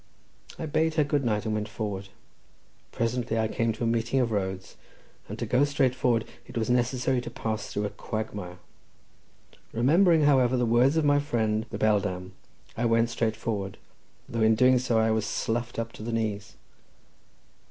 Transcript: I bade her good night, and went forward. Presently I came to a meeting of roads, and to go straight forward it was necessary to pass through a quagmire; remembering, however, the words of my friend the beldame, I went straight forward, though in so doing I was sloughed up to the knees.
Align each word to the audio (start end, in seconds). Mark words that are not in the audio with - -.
I 0.57 0.65
bade 0.65 0.95
her 0.95 1.03
good 1.03 1.23
night, 1.23 1.45
and 1.45 1.53
went 1.53 1.69
forward. 1.69 2.09
Presently 2.91 3.37
I 3.37 3.47
came 3.47 3.71
to 3.73 3.83
a 3.83 3.85
meeting 3.85 4.19
of 4.19 4.31
roads, 4.31 4.75
and 5.29 5.37
to 5.37 5.45
go 5.45 5.63
straight 5.63 5.93
forward 5.93 6.25
it 6.47 6.57
was 6.57 6.71
necessary 6.71 7.21
to 7.21 7.29
pass 7.29 7.67
through 7.67 7.85
a 7.85 7.91
quagmire; 7.91 8.57
remembering, 9.71 10.23
however, 10.23 10.57
the 10.57 10.65
words 10.65 10.97
of 10.97 11.05
my 11.05 11.19
friend 11.19 11.67
the 11.69 11.77
beldame, 11.77 12.31
I 12.75 12.85
went 12.85 13.11
straight 13.11 13.35
forward, 13.35 13.77
though 14.27 14.41
in 14.41 14.57
so 14.57 14.95
doing 14.95 14.99
I 15.05 15.11
was 15.11 15.27
sloughed 15.27 15.77
up 15.77 15.91
to 15.91 16.01
the 16.01 16.13
knees. 16.13 16.55